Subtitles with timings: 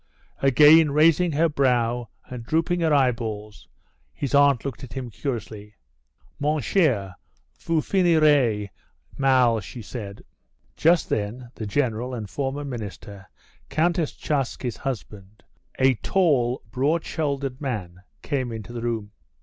[0.41, 3.67] Again raising her brow and drooping her eyeballs
[4.15, 5.75] his aunt looked at him curiously.
[6.39, 7.13] "Mon cher
[7.59, 8.69] vous finirez
[9.19, 10.23] mal," she said.
[10.75, 13.29] Just then the general, and former minister,
[13.69, 15.43] Countess Tcharsky's husband,
[15.77, 19.11] a tall, broad shouldered man, came into the room.